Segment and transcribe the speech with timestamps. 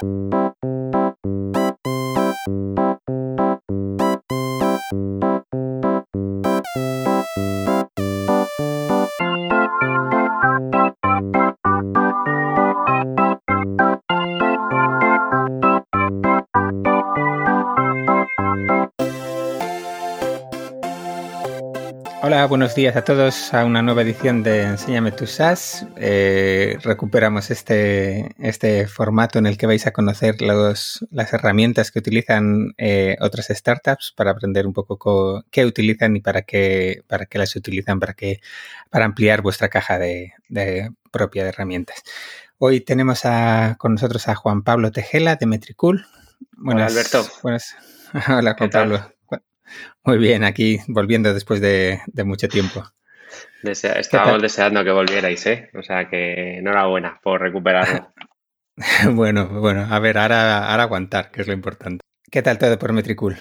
[0.00, 0.43] Hola,
[22.54, 25.88] buenos días a todos a una nueva edición de Enséñame tu SaaS.
[25.96, 31.98] Eh, recuperamos este, este formato en el que vais a conocer los, las herramientas que
[31.98, 37.38] utilizan eh, otras startups para aprender un poco qué utilizan y para qué, para qué
[37.38, 38.40] las utilizan, para, que,
[38.88, 40.32] para ampliar vuestra caja de,
[41.10, 42.04] propia de herramientas.
[42.58, 46.06] Hoy tenemos a, con nosotros a Juan Pablo Tejela de Metricool.
[46.64, 47.26] Hola, Alberto.
[48.28, 49.13] Hola, Juan Pablo.
[50.04, 52.84] Muy bien, aquí volviendo después de, mucho tiempo.
[53.62, 55.70] estábamos deseando que volvierais, ¿eh?
[55.74, 58.12] O sea que enhorabuena por recuperarlo.
[59.12, 62.00] bueno, bueno, a ver, ahora, ahora aguantar, que es lo importante.
[62.30, 63.36] ¿Qué tal todo por Metricool?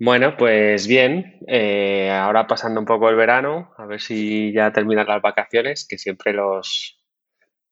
[0.00, 5.08] Bueno, pues bien, eh, ahora pasando un poco el verano, a ver si ya terminan
[5.08, 7.02] las vacaciones, que siempre los,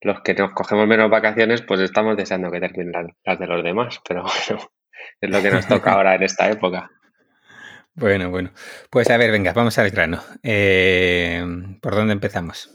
[0.01, 4.01] los que nos cogemos menos vacaciones, pues estamos deseando que terminen las de los demás,
[4.09, 4.69] pero bueno,
[5.21, 6.91] es lo que nos toca ahora en esta época.
[7.97, 8.51] Bueno, bueno.
[8.91, 10.23] Pues a ver, venga, vamos al grano.
[10.43, 11.43] Eh,
[11.81, 12.71] ¿Por dónde empezamos?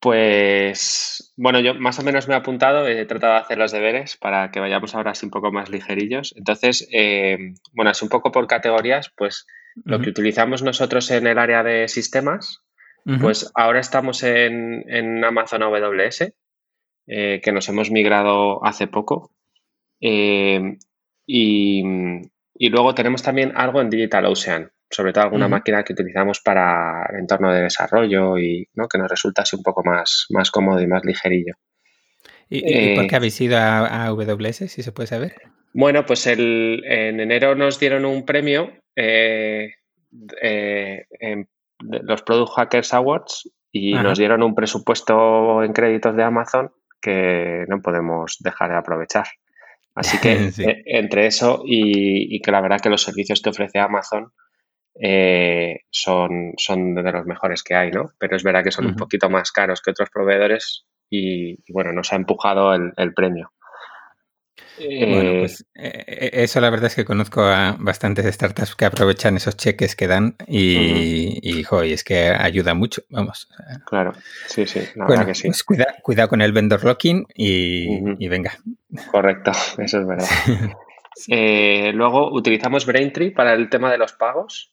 [0.00, 4.16] Pues bueno, yo más o menos me he apuntado, he tratado de hacer los deberes
[4.16, 6.34] para que vayamos ahora así un poco más ligerillos.
[6.36, 7.36] Entonces, eh,
[7.72, 9.46] bueno, es un poco por categorías, pues
[9.84, 12.64] lo que utilizamos nosotros en el área de sistemas,
[13.20, 16.32] pues ahora estamos en, Amazon AWS,
[17.06, 19.32] eh, que nos hemos migrado hace poco.
[20.00, 21.82] y,
[22.62, 27.20] y luego tenemos también algo en DigitalOcean, sobre todo alguna máquina que utilizamos para el
[27.20, 31.02] entorno de desarrollo y que nos resulta así un poco más, más cómodo y más
[31.02, 31.54] ligerillo.
[32.50, 35.36] ¿Y, por qué eh, habéis ido a, AWS, si se puede saber?
[35.72, 39.72] Bueno, pues el, en enero nos dieron un premio, eh,
[40.42, 41.48] eh, en
[41.80, 47.80] los Product Hackers Awards, y nos dieron un presupuesto en créditos de Amazon que no
[47.80, 49.24] podemos dejar de aprovechar.
[50.00, 54.32] Así que eh, entre eso y, que la verdad que los servicios que ofrece Amazon
[54.98, 58.12] eh, son, son de los mejores que hay, ¿no?
[58.18, 62.12] Pero es verdad que son un poquito más caros que otros proveedores y, bueno, nos
[62.12, 63.52] ha empujado el premio.
[64.78, 68.84] Bueno, eh, pues eh, eh, eso la verdad es que conozco a bastantes startups que
[68.84, 73.48] aprovechan esos cheques que dan y, es que ayuda mucho, vamos.
[73.86, 74.12] Claro,
[74.46, 75.48] sí, sí, la verdad que sí.
[75.48, 78.52] Pues cuidado con el vendor locking y, venga.
[79.10, 80.28] Correcto, eso es verdad.
[81.94, 84.72] luego utilizamos Braintree para el tema de los pagos,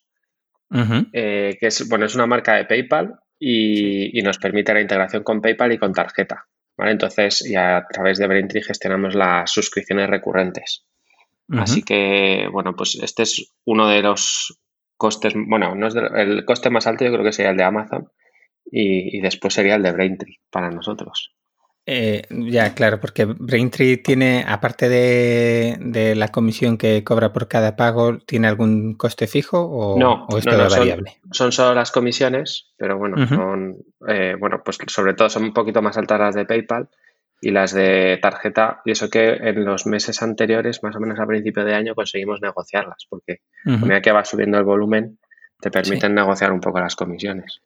[0.71, 5.73] que es, bueno, es una marca de PayPal y nos permite la integración con PayPal
[5.73, 6.47] y con tarjeta.
[6.77, 10.85] Entonces, y a través de Braintree gestionamos las suscripciones recurrentes.
[11.49, 14.59] Así que, bueno, pues este es uno de los
[14.97, 18.11] costes, bueno, no es el coste más alto yo creo que sería el de Amazon
[18.65, 21.33] y, y después sería el de Braintree para nosotros.
[21.89, 28.17] Eh, ya, claro, porque Braintree tiene, aparte de, la comisión que cobra por cada pago,
[28.17, 31.21] ¿tiene algún coste fijo o, no, es todo variable?
[31.31, 35.81] Son, solo las comisiones, pero bueno, son, eh, bueno, pues sobre todo son un poquito
[35.81, 36.89] más altas las de PayPal
[37.39, 41.25] y las de tarjeta, y eso que en los meses anteriores, más o menos a
[41.25, 45.19] principio de año, conseguimos negociarlas, porque a medida que va subiendo el volumen,
[45.61, 47.61] te permiten negociar un poco las comisiones.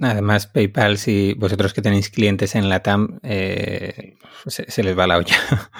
[0.00, 4.16] Además, PayPal, si vosotros que tenéis clientes en la TAM, eh,
[4.46, 5.36] se, les va la olla.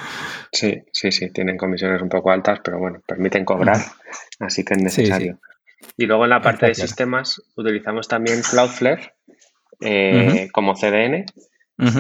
[0.53, 3.77] Sí, sí, sí, tienen comisiones un poco altas, pero bueno, permiten cobrar,
[4.39, 5.41] así que es necesario.
[5.97, 9.15] Y luego en la parte de sistemas utilizamos también Cloudflare
[9.81, 11.27] eh, como CDN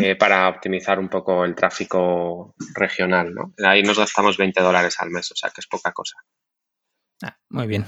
[0.00, 3.34] eh, para optimizar un poco el tráfico regional.
[3.34, 3.54] ¿no?
[3.66, 6.16] Ahí nos gastamos 20 dólares al mes, o sea que es poca cosa.
[7.24, 7.84] Ah, muy bien.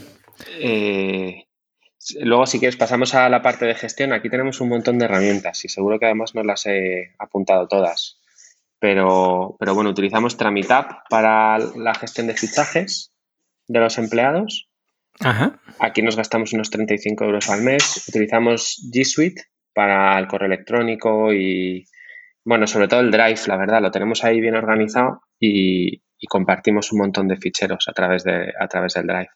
[2.21, 4.13] Luego, si quieres, pasamos a la parte de gestión.
[4.13, 8.21] Aquí tenemos un montón de herramientas y seguro que además no las he apuntado todas.
[8.79, 13.13] Pero, pero bueno, utilizamos Tramitab para la gestión de fichajes
[13.67, 14.69] de los empleados.
[15.81, 18.07] Aquí nos gastamos unos 35 euros al mes.
[18.09, 19.43] Utilizamos G Suite
[19.73, 21.87] para el correo electrónico y,
[22.45, 26.93] bueno, sobre todo el Drive, la verdad, lo tenemos ahí bien organizado y, y compartimos
[26.93, 29.31] un montón de ficheros a través, de, a través del Drive.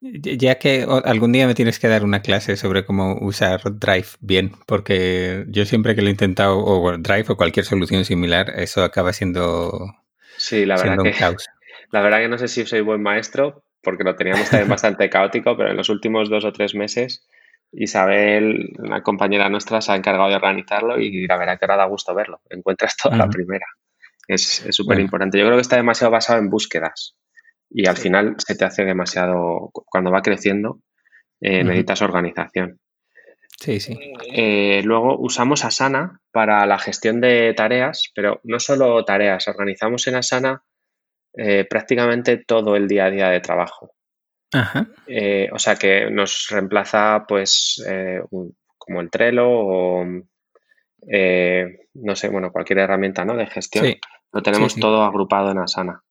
[0.00, 4.52] Ya que algún día me tienes que dar una clase sobre cómo usar Drive bien,
[4.66, 9.12] porque yo siempre que lo he intentado, o Drive o cualquier solución similar, eso acaba
[9.12, 9.94] siendo,
[10.36, 11.46] sí, la verdad que, caos.
[11.92, 15.56] La verdad que no sé si soy buen maestro, porque lo teníamos también bastante caótico,
[15.56, 17.26] pero en los últimos dos o tres meses
[17.72, 21.84] Isabel, una compañera nuestra, se ha encargado de organizarlo y la verdad que ahora da
[21.86, 22.40] gusto verlo.
[22.48, 23.66] Encuentras toda la primera.
[24.26, 25.38] Es súper importante.
[25.38, 27.16] Yo creo que está demasiado basado en búsquedas
[27.78, 30.80] y al final se te hace demasiado, cuando va creciendo,
[31.42, 32.80] eh, necesitas organización.
[33.60, 33.98] Sí, sí.
[34.32, 40.14] Eh, luego usamos Asana para la gestión de tareas, pero no solo tareas, organizamos en
[40.14, 40.62] Asana
[41.36, 43.92] eh, prácticamente todo el día a día de trabajo.
[44.54, 44.88] Ajá.
[45.52, 47.84] o sea que nos reemplaza pues
[48.78, 50.04] como el Trello o
[51.02, 53.36] no sé, bueno, cualquier herramienta ¿no?
[53.36, 53.96] de gestión.
[54.32, 56.02] Lo tenemos todo agrupado en Asana.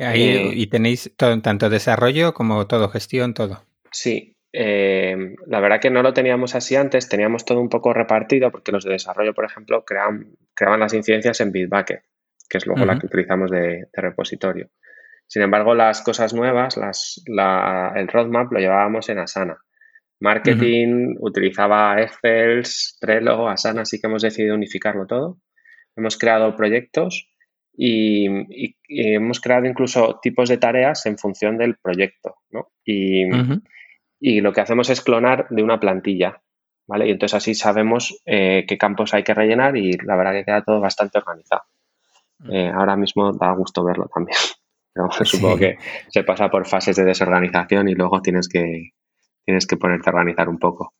[0.00, 3.62] Ahí, y tenéis todo, tanto desarrollo como todo gestión, todo.
[3.92, 8.50] Sí, eh, la verdad que no lo teníamos así antes, teníamos todo un poco repartido
[8.50, 12.02] porque los de desarrollo, por ejemplo, creaban, creaban las incidencias en Bitbucket,
[12.48, 14.70] que es luego la que utilizamos de, repositorio.
[15.26, 17.22] Sin embargo, las cosas nuevas, las,
[17.94, 19.58] el roadmap lo llevábamos en Asana.
[20.18, 22.62] Marketing utilizaba Excel,
[23.00, 25.38] Trello, Asana, así que hemos decidido unificarlo todo.
[25.96, 27.29] Hemos creado proyectos
[27.76, 32.36] y, hemos creado incluso tipos de tareas en función del proyecto.
[32.50, 32.68] ¿no?
[32.84, 33.24] Y,
[34.20, 36.42] y lo que hacemos es clonar de una plantilla,
[36.86, 37.08] ¿vale?
[37.08, 40.62] Y entonces así sabemos eh, qué campos hay que rellenar y la verdad que queda
[40.62, 41.62] todo bastante organizado.
[42.40, 42.52] Mm.
[42.52, 44.38] Eh, ahora mismo da gusto verlo también.
[44.92, 45.78] Pero supongo que
[46.08, 48.90] se pasa por fases de desorganización y luego tienes que,
[49.44, 50.94] tienes que ponerte a organizar un poco.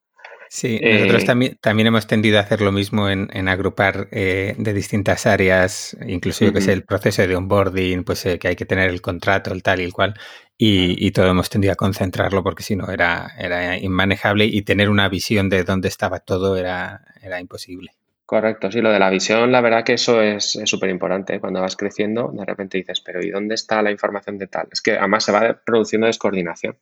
[0.52, 5.25] Sí, nosotros eh, también, también hemos tendido a hacer lo mismo en, agrupar de distintas
[5.25, 9.00] áreas, incluso yo que sé, el proceso de onboarding, pues que hay que tener el
[9.00, 10.14] contrato, el tal y el cual,
[10.58, 15.08] y, todo hemos tendido a concentrarlo porque si no era, era inmanejable y tener una
[15.08, 17.93] visión de dónde estaba todo era, era imposible.
[18.26, 21.37] Correcto, sí, lo de la visión, la verdad que eso es súper importante.
[21.37, 21.41] ¿eh?
[21.41, 24.69] Cuando vas creciendo, de repente dices, pero ¿y dónde está la información de tal?
[24.70, 26.76] Es que además se va produciendo descoordinación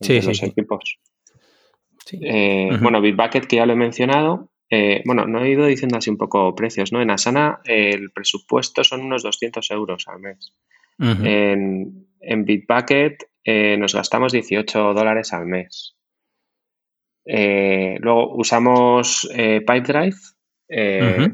[0.00, 0.98] entre los equipos.
[2.12, 4.50] Eh, bueno, Bitbucket, que ya lo he mencionado.
[4.68, 7.02] Eh, bueno, no he ido diciendo así un poco precios, ¿no?
[7.02, 10.54] En Asana el presupuesto son unos 200 euros al mes.
[10.98, 15.96] en, en Bitbucket eh, nos gastamos 18 dólares al mes.
[17.24, 20.16] Eh, luego usamos eh, Pipedrive,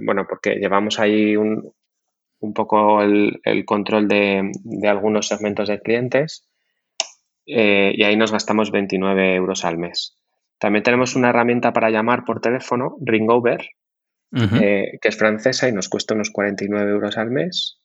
[0.01, 1.73] bueno, porque llevamos ahí un,
[2.55, 4.51] poco el, control de,
[4.89, 6.49] algunos segmentos de clientes
[7.45, 10.17] y ahí nos gastamos 29 euros al mes.
[10.59, 13.69] También tenemos una herramienta para llamar por teléfono, Ringover,
[14.33, 17.81] que es francesa y nos cuesta unos 49 euros al mes.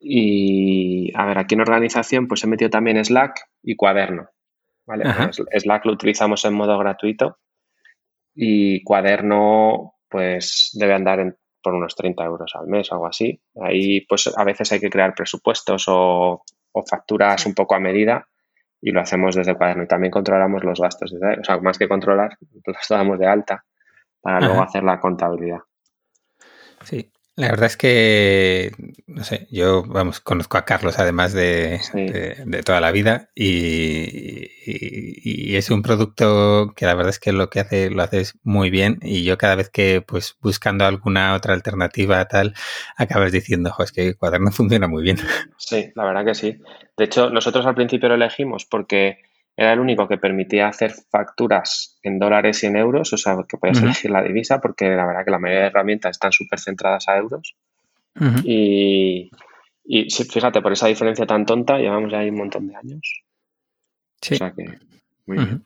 [0.00, 4.28] Y a ver, aquí en organización pues he metido también Slack y Cuaderno.
[4.86, 5.04] ¿vale?
[5.32, 7.38] Slack lo utilizamos en modo gratuito
[8.34, 13.40] y Cuaderno pues debe andar por unos 30 euros al mes o algo así.
[13.60, 16.42] Ahí pues a veces hay que crear presupuestos o,
[16.88, 18.28] facturas un poco a medida
[18.80, 19.84] y lo hacemos desde Cuaderno.
[19.84, 23.64] Y también controlamos los gastos, o sea, más que controlar, los damos de alta
[24.20, 25.60] para luego hacer la contabilidad.
[26.82, 28.72] Sí, la verdad es que,
[29.06, 31.80] no sé, yo, vamos, conozco a Carlos además de,
[32.66, 34.48] toda la vida y,
[35.54, 38.98] es un producto que la verdad es que lo que hace lo haces muy bien
[39.02, 42.54] y yo cada vez que, pues, buscando alguna otra alternativa tal,
[42.96, 45.18] acabas diciendo, jo, es que Cuaderno funciona muy bien.
[45.58, 46.58] Sí, la verdad que sí.
[46.96, 49.27] De hecho, nosotros al principio lo elegimos porque
[49.58, 53.56] era el único que permitía hacer facturas en dólares y en euros, o sea, que
[53.56, 57.08] podías elegir la divisa, porque la verdad que la mayoría de herramientas están súper centradas
[57.08, 57.56] a euros.
[58.44, 59.30] Y,
[60.30, 63.24] fíjate, por esa diferencia tan tonta, llevamos ya ahí un montón de años.
[64.22, 64.34] Sí.
[64.34, 64.64] O sea que,
[65.26, 65.64] muy bien.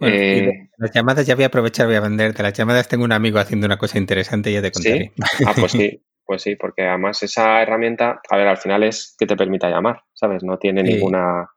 [0.00, 2.42] Eh, las llamadas ya voy a aprovechar, voy a venderte.
[2.42, 5.12] Las llamadas tengo un amigo haciendo una cosa interesante y ya te contaré.
[5.16, 5.44] ¿Sí?
[5.46, 9.26] Ah, pues sí, pues sí, porque además esa herramienta, a ver, al final es que
[9.26, 10.42] te permita llamar, ¿sabes?
[10.42, 11.48] No tiene ninguna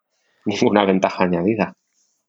[0.61, 1.73] ninguna ventaja añadida.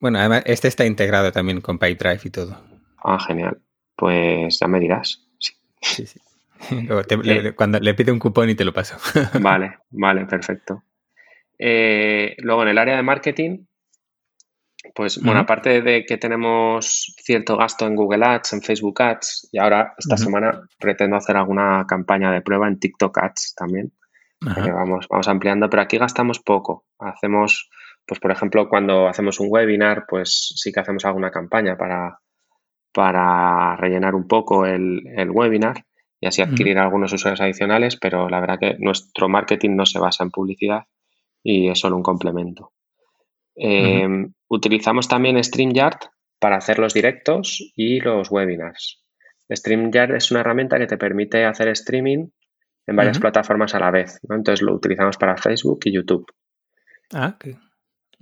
[0.00, 2.60] Bueno, además, este está integrado también con PyDrive y todo.
[3.02, 3.58] Ah, genial.
[3.96, 5.22] Pues ya me dirás.
[5.38, 6.20] Sí, sí.
[6.70, 8.96] Eh, cuando le pide un cupón y te lo paso.
[9.40, 10.82] Vale, vale, perfecto.
[11.58, 13.66] Eh, luego en el área de marketing,
[14.94, 19.58] pues bueno, aparte de que tenemos cierto gasto en Google Ads, en Facebook Ads, y
[19.58, 23.92] ahora esta semana pretendo hacer alguna campaña de prueba en TikTok Ads también.
[24.40, 26.84] Vamos, vamos ampliando, pero aquí gastamos poco.
[26.98, 27.70] Hacemos
[28.06, 32.18] pues por ejemplo, cuando hacemos un webinar, pues sí que hacemos alguna campaña para,
[32.92, 35.84] para rellenar un poco el, webinar
[36.20, 40.24] y así adquirir algunos usuarios adicionales, pero la verdad que nuestro marketing no se basa
[40.24, 40.84] en publicidad
[41.42, 42.72] y es solo un complemento.
[43.56, 45.98] Em, utilizamos también StreamYard
[46.38, 49.02] para hacer los directos y los webinars.
[49.52, 52.28] StreamYard es una herramienta que te permite hacer streaming
[52.86, 54.18] en varias plataformas a la vez.
[54.22, 56.26] Entonces lo utilizamos para Facebook y YouTube.
[57.12, 57.38] Ah,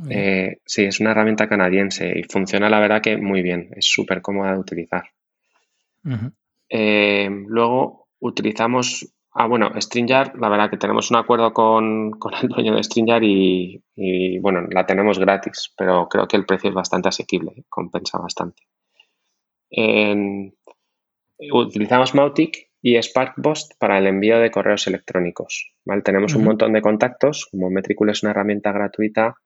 [0.08, 4.22] eh, sí, es una herramienta canadiense y funciona la verdad que muy bien, es súper
[4.22, 5.04] cómoda de utilizar.
[6.68, 12.76] Eh, luego utilizamos Ah, bueno, StreamYard, la verdad que tenemos un acuerdo con, el dueño
[12.76, 17.08] de StreamYard y, y, bueno, la tenemos gratis, pero creo que el precio es bastante
[17.08, 17.64] asequible, ¿eh?
[17.68, 18.62] compensa bastante.
[21.50, 25.72] utilizamos Mautic y SparkPost para el envío de correos electrónicos.
[25.84, 26.02] ¿vale?
[26.02, 29.36] Tenemos un montón de contactos, como Metricool es una herramienta gratuita,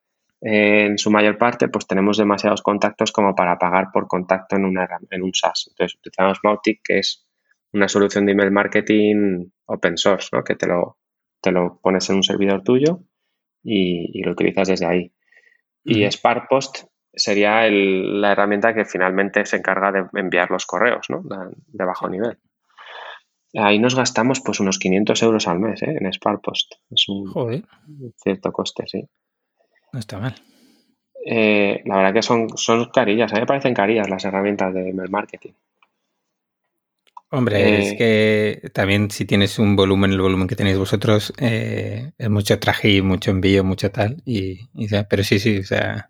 [0.48, 4.86] en su mayor parte, pues tenemos demasiados contactos como para pagar por contacto en, una,
[5.10, 5.66] en un SaaS.
[5.70, 7.26] Entonces, utilizamos Mautic, que es
[7.72, 10.44] una solución de email marketing open source, ¿no?
[10.44, 10.98] que te lo,
[11.40, 13.00] te lo pones en un servidor tuyo
[13.64, 15.12] y, lo utilizas desde ahí.
[15.82, 21.22] Y SparkPost sería la herramienta que finalmente se encarga de enviar los correos ¿no?
[21.24, 22.38] de bajo nivel.
[23.54, 25.96] Ahí nos gastamos pues unos 500 euros al mes ¿eh?
[26.00, 26.74] en SparkPost.
[26.88, 27.64] Es un
[28.22, 29.08] cierto coste, sí.
[29.96, 30.34] No está mal.
[31.24, 33.32] Eh, la verdad que son, son carillas.
[33.32, 35.52] A mí me parecen carillas las herramientas de email marketing.
[37.36, 42.12] Hombre, es eh, que también si tienes un volumen, el volumen que tenéis vosotros, eh,
[42.16, 44.22] es mucho traje, mucho envío, mucho tal.
[44.24, 44.66] Y,
[45.10, 46.08] pero sí, sí, o sea,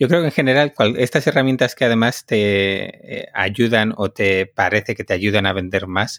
[0.00, 4.96] yo creo que en general estas herramientas que además te eh, ayudan o te parece
[4.96, 6.18] que te ayudan a vender más,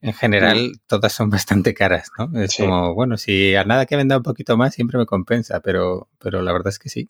[0.00, 0.80] en general mm.
[0.86, 2.40] todas son bastante caras, ¿no?
[2.40, 6.08] Es como, bueno, si a nada que venda un poquito más siempre me compensa, pero,
[6.20, 7.08] pero la verdad es que sí.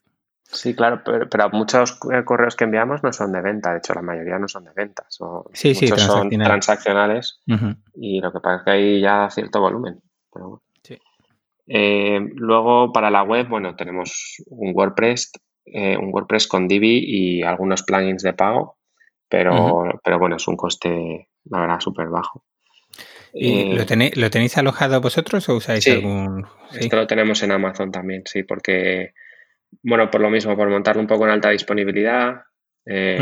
[0.52, 4.02] Sí, claro, pero, muchos eh, correos que enviamos no son de venta, de hecho la
[4.02, 7.40] mayoría no son de ventas, o sí, muchos son transaccionales
[7.94, 10.00] y lo que pasa es que hay ya cierto volumen.
[11.68, 15.32] Eh, luego para la web, bueno, tenemos un WordPress,
[15.64, 18.78] eh, un WordPress con Divi y algunos plugins de pago,
[19.28, 22.44] pero, pero bueno, es un coste, la verdad, súper bajo.
[23.34, 26.46] ¿Y lo, tenéis, lo tenéis alojado vosotros o usáis algún...?
[26.72, 29.12] Esto lo tenemos en Amazon también, sí, porque
[29.82, 32.42] bueno, por lo mismo, por montarlo un poco en alta disponibilidad
[32.84, 33.18] eh,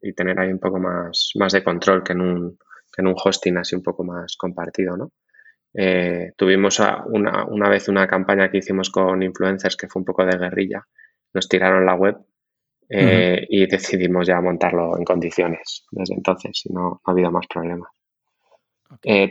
[0.00, 2.58] y tener ahí un poco más, más de control que en, un,
[2.92, 5.12] que en un hosting así un poco más compartido, ¿no?
[5.74, 10.24] Eh, tuvimos una, una, vez una campaña que hicimos con influencers que fue un poco
[10.26, 10.86] de guerrilla.
[11.32, 12.16] Nos tiraron la web
[12.90, 17.88] eh, y decidimos ya montarlo en condiciones desde entonces y no, ha habido más problemas.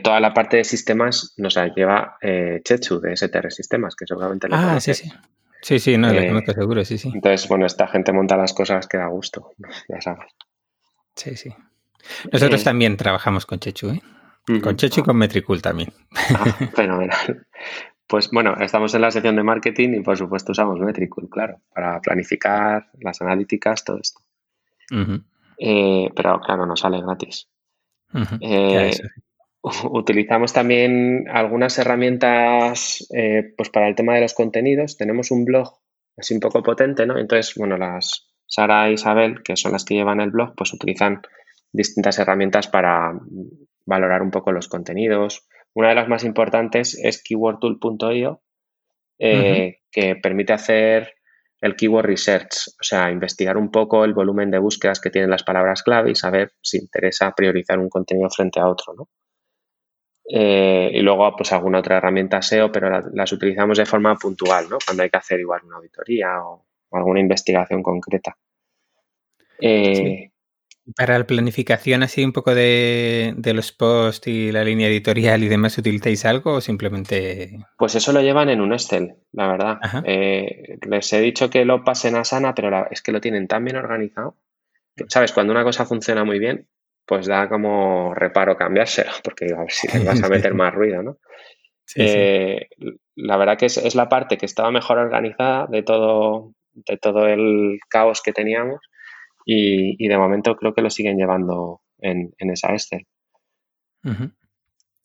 [0.02, 4.56] toda la parte de sistemas nos la lleva Chechu de STR Sistemas, que seguramente lo
[4.56, 5.12] ah, sí, sí.
[5.62, 7.10] Sí, sí, no, le eh, conozco seguro, sí, sí.
[7.14, 9.52] Entonces, bueno, esta gente monta las cosas que da gusto,
[9.88, 10.26] ya sabes.
[11.14, 11.54] Sí, sí.
[12.32, 14.02] Nosotros eh, también trabajamos con Chechu, ¿eh?
[14.60, 15.92] Con Chechu y con Metricool también.
[16.34, 17.46] Ah, fenomenal.
[18.08, 22.00] Pues bueno, estamos en la sección de marketing y por supuesto usamos Metricool, claro, para
[22.00, 24.20] planificar las analíticas, todo esto.
[25.58, 27.48] Eh, pero claro, no sale gratis.
[29.90, 34.96] Utilizamos también algunas herramientas eh, pues para el tema de los contenidos.
[34.96, 35.68] Tenemos un blog
[36.16, 37.18] así un poco potente, ¿no?
[37.18, 41.22] Entonces, bueno, las Sara e Isabel, que son las que llevan el blog, pues utilizan
[41.72, 43.12] distintas herramientas para
[43.86, 45.46] valorar un poco los contenidos.
[45.74, 48.42] Una de las más importantes es keywordtool.io,
[49.18, 51.14] eh, que permite hacer
[51.60, 55.44] el keyword research, o sea, investigar un poco el volumen de búsquedas que tienen las
[55.44, 59.08] palabras clave y saber si interesa priorizar un contenido frente a otro, ¿no?
[60.28, 64.78] Eh, y luego, pues alguna otra herramienta SEO, pero las utilizamos de forma puntual, ¿no?
[64.84, 68.36] Cuando hay que hacer igual una auditoría o, alguna investigación concreta.
[69.58, 70.30] Eh,
[70.96, 75.78] Para la planificación así un poco de, los posts y la línea editorial y demás,
[75.78, 77.58] ¿utilizáis algo o simplemente...?
[77.78, 79.78] Pues eso lo llevan en un Excel, la verdad.
[80.04, 83.64] Eh, les he dicho que lo pasen a Sana, pero es que lo tienen tan
[83.64, 84.36] bien organizado.
[85.08, 85.32] ¿Sabes?
[85.32, 86.68] Cuando una cosa funciona muy bien,
[87.06, 91.02] pues da como reparo cambiárselo, porque a ver si le vas a meter más ruido,
[91.02, 91.18] ¿no?
[91.96, 92.68] Eh,
[93.16, 97.80] la verdad que es, la parte que estaba mejor organizada de todo, de todo el
[97.88, 98.80] caos que teníamos
[99.44, 103.06] y, de momento creo que lo siguen llevando en, esa Excel.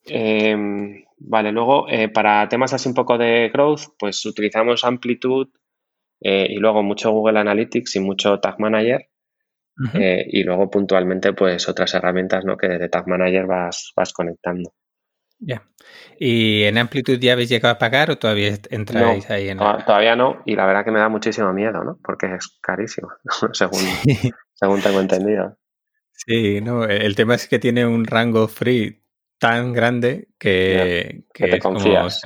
[0.06, 5.52] Em, vale, luego eh, para temas así un poco de growth, pues utilizamos Amplitude
[6.22, 9.10] eh, y luego mucho Google Analytics y mucho Tag Manager
[9.94, 12.58] eh, y luego puntualmente, pues otras herramientas ¿no?
[12.58, 14.74] que desde Tag Manager vas, vas conectando.
[15.40, 15.64] Ya.
[16.20, 20.42] ¿Y en Amplitude ya habéis llegado a pagar o todavía entráis ahí en Todavía no,
[20.46, 22.00] y la verdad que me da muchísimo miedo, ¿no?
[22.04, 23.10] Porque es carísimo,
[23.54, 23.82] según,
[24.54, 25.58] según tengo entendido.
[26.12, 29.04] Sí, no, el tema es que tiene un rango free
[29.40, 32.22] tan grande que, que, te confías.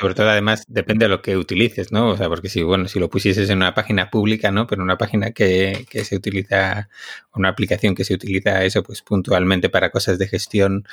[0.00, 2.10] sobre todo, además, depende de lo que utilices, ¿no?
[2.10, 4.66] O sea, porque si, bueno, si lo pusieses en una página pública, ¿no?
[4.66, 6.88] Pero una página que, que se utiliza,
[7.34, 10.84] una aplicación que se utiliza eso, pues puntualmente para cosas de gestión,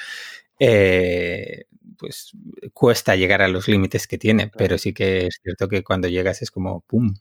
[0.60, 1.66] eh,
[1.98, 2.32] pues
[2.74, 6.42] cuesta llegar a los límites que tiene, pero sí que es cierto que cuando llegas
[6.42, 7.16] es como ¡pum!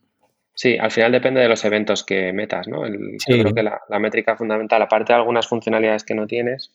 [0.55, 2.87] Sí, al final depende de los eventos que metas, ¿no?
[2.87, 6.71] Yo creo que la, la métrica fundamental, aparte de algunas funcionalidades que no tienes,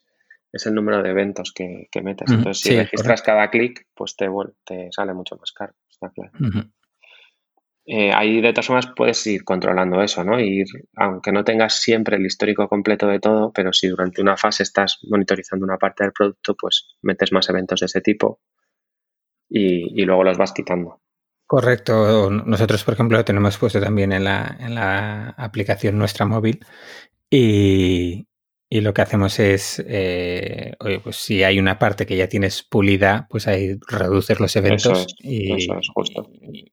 [0.52, 2.32] es el número de eventos que, metes.
[2.32, 4.28] Entonces, si registras cada clic, pues te,
[4.66, 6.32] te sale mucho más caro, está claro.
[7.92, 10.40] Eh, ahí de todas formas puedes ir controlando eso, ¿no?
[10.40, 14.62] Ir, aunque no tengas siempre el histórico completo de todo, pero si durante una fase
[14.62, 18.42] estás monitorizando una parte del producto, pues metes más eventos de ese tipo
[19.50, 21.02] y, luego los vas quitando.
[21.48, 22.30] Correcto.
[22.30, 26.64] Nosotros, por ejemplo, lo tenemos puesto también en la, en la aplicación nuestra móvil
[27.28, 28.28] y,
[28.72, 32.62] y lo que hacemos es, eh, oye, pues si hay una parte que ya tienes
[32.62, 35.68] pulida, pues ahí reduces los eventos y,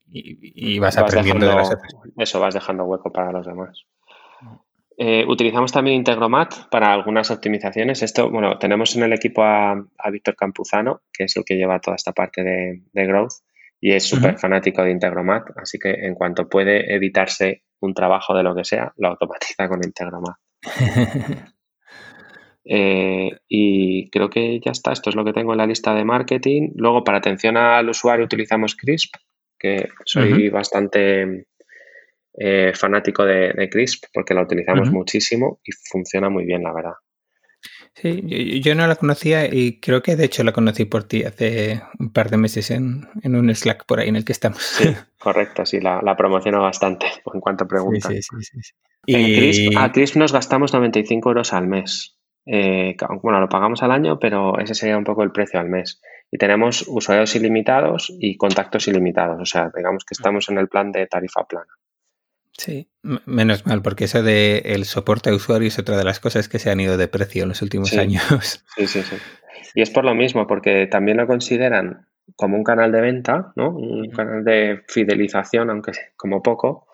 [0.07, 1.75] y, vas, aprendiendo de las
[2.19, 3.87] Eso, vas dejando hueco para los demás.
[4.99, 8.03] Eh, utilizamos también Integromat para algunas optimizaciones.
[8.03, 11.97] Esto, bueno, tenemos en el equipo a, Víctor Campuzano, que es el que lleva toda
[11.97, 13.33] esta parte de, growth
[13.81, 18.43] y es súper fanático de Integromat, así que en cuanto puede evitarse un trabajo de
[18.43, 20.37] lo que sea, lo automatiza con Integromat.
[22.69, 26.05] Eh, y creo que ya está, esto es lo que tengo en la lista de
[26.05, 26.73] marketing.
[26.75, 29.15] Luego, para atención al usuario utilizamos Crisp,
[29.59, 31.47] que soy bastante
[32.39, 36.95] eh, fanático de, Crisp porque la utilizamos muchísimo y funciona muy bien, la verdad.
[37.95, 41.81] Sí, yo, no la conocía y creo que de hecho la conocí por ti hace
[41.99, 44.61] un par de meses en, un Slack por ahí en el que estamos.
[44.61, 44.85] Sí,
[45.19, 48.13] correcto, sí, la, la promociono bastante en cuanto preguntas.
[48.13, 48.73] Sí, sí, sí,
[49.07, 49.77] y...
[49.77, 52.16] a Crisp nos gastamos 95 euros al mes.
[52.47, 56.01] Eh, bueno, lo pagamos al año, pero ese sería un poco el precio al mes.
[56.31, 59.41] Y tenemos usuarios ilimitados y contactos ilimitados.
[59.41, 61.73] O sea, digamos que estamos en el plan de tarifa plana.
[62.57, 66.49] Sí, menos mal, porque eso de el soporte a usuarios es otra de las cosas
[66.49, 68.65] que se han ido de precio en los últimos años.
[68.77, 69.17] Sí, sí, sí.
[69.75, 73.71] Y es por lo mismo, porque también lo consideran como un canal de venta, ¿no?
[73.71, 76.89] Un canal de fidelización, aunque como poco.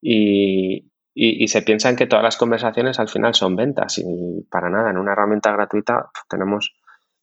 [0.00, 4.04] Y, y, se piensan que todas las conversaciones al final son ventas y
[4.50, 6.74] para nada, en una herramienta gratuita tenemos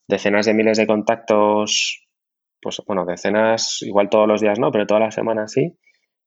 [0.07, 2.03] decenas de miles de contactos,
[2.59, 5.77] pues bueno, decenas, igual todos los días no, pero todas las semanas sí,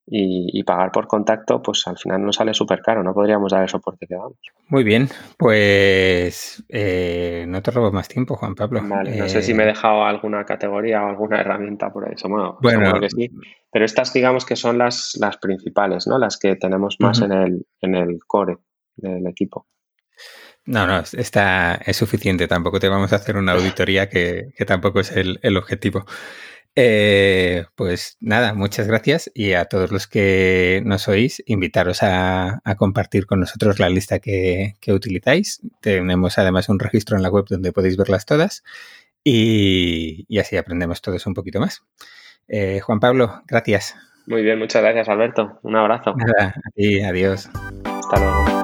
[0.09, 3.69] y, pagar por contacto, pues al final nos sale súper caro, no podríamos dar el
[3.69, 4.39] soporte que damos.
[4.69, 8.81] Muy bien, pues eh, no te robo más tiempo, Juan Pablo.
[8.85, 12.29] Vale, no sé si me he eh, dejado alguna categoría o alguna herramienta por eso.
[12.29, 13.31] Bueno, bueno que sí.
[13.73, 16.19] Pero estas digamos que son las, las principales, ¿no?
[16.19, 18.59] Las que tenemos más en, el, en el core
[18.97, 19.67] del equipo.
[20.67, 22.49] No, no, está, es suficiente.
[22.49, 26.05] Tampoco te vamos a hacer una auditoría que, que tampoco es el, el objetivo.
[26.79, 33.25] Eh, pues nada, muchas gracias y a todos los que nos oís, invitaros a, compartir
[33.25, 35.63] con nosotros la lista que, utilizáis.
[35.81, 38.63] Tenemos además un registro en la web donde podéis verlas todas
[39.25, 41.83] y, así aprendemos todos un poquito más.
[42.47, 43.97] Eh, Juan Pablo, gracias.
[44.27, 45.59] Muy bien, muchas gracias Alberto.
[45.63, 46.15] Un abrazo.
[46.15, 47.49] Nada, a ti, adiós.
[47.85, 48.56] Hasta luego.